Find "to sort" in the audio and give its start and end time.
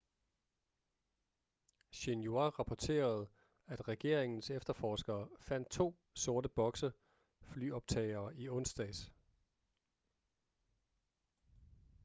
5.69-6.51